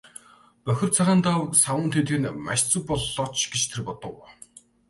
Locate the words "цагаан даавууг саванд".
0.95-1.93